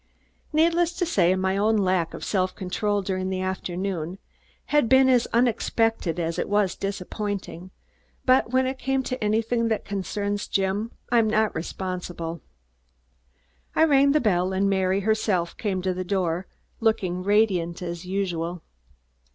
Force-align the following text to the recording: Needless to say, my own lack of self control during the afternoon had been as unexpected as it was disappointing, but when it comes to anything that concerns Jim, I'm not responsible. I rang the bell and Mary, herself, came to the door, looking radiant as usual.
Needless 0.51 0.93
to 0.93 1.05
say, 1.05 1.35
my 1.35 1.57
own 1.57 1.77
lack 1.77 2.15
of 2.15 2.25
self 2.25 2.55
control 2.55 3.03
during 3.03 3.29
the 3.29 3.41
afternoon 3.41 4.17
had 4.73 4.89
been 4.89 5.07
as 5.07 5.27
unexpected 5.31 6.19
as 6.19 6.39
it 6.39 6.49
was 6.49 6.75
disappointing, 6.75 7.69
but 8.25 8.49
when 8.49 8.65
it 8.65 8.81
comes 8.81 9.09
to 9.09 9.23
anything 9.23 9.67
that 9.67 9.85
concerns 9.85 10.47
Jim, 10.47 10.89
I'm 11.11 11.27
not 11.27 11.53
responsible. 11.53 12.41
I 13.75 13.83
rang 13.83 14.11
the 14.13 14.19
bell 14.19 14.53
and 14.53 14.67
Mary, 14.67 15.01
herself, 15.01 15.55
came 15.55 15.83
to 15.83 15.93
the 15.93 16.03
door, 16.03 16.47
looking 16.79 17.21
radiant 17.21 17.83
as 17.83 18.03
usual. 18.03 18.63